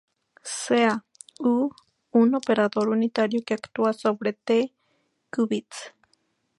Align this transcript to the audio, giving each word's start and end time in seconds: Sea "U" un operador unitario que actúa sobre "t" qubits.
Sea 0.65 1.05
"U" 1.37 1.69
un 2.09 2.33
operador 2.33 2.89
unitario 2.89 3.43
que 3.45 3.53
actúa 3.53 3.93
sobre 3.93 4.33
"t" 4.33 4.73
qubits. 5.31 5.91